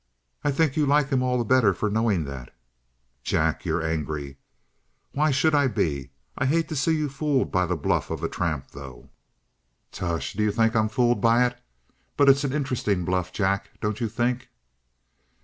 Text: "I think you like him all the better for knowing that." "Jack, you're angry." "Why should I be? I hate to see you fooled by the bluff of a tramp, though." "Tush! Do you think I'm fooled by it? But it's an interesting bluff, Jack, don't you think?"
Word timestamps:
"I 0.43 0.49
think 0.49 0.75
you 0.75 0.87
like 0.87 1.09
him 1.11 1.21
all 1.21 1.37
the 1.37 1.43
better 1.43 1.75
for 1.75 1.87
knowing 1.87 2.23
that." 2.25 2.51
"Jack, 3.23 3.65
you're 3.65 3.85
angry." 3.85 4.37
"Why 5.11 5.29
should 5.29 5.53
I 5.53 5.67
be? 5.67 6.09
I 6.35 6.47
hate 6.47 6.67
to 6.69 6.75
see 6.75 6.97
you 6.97 7.07
fooled 7.07 7.51
by 7.51 7.67
the 7.67 7.75
bluff 7.77 8.09
of 8.09 8.23
a 8.23 8.27
tramp, 8.27 8.71
though." 8.71 9.11
"Tush! 9.91 10.33
Do 10.33 10.41
you 10.41 10.51
think 10.51 10.75
I'm 10.75 10.89
fooled 10.89 11.21
by 11.21 11.45
it? 11.45 11.61
But 12.17 12.29
it's 12.29 12.43
an 12.43 12.51
interesting 12.51 13.05
bluff, 13.05 13.31
Jack, 13.31 13.79
don't 13.79 14.01
you 14.01 14.09
think?" 14.09 14.49